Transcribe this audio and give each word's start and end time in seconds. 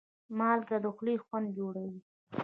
مالګه 0.37 0.77
د 0.83 0.85
خولې 0.95 1.15
خوند 1.25 1.47
جوړوي. 1.57 1.99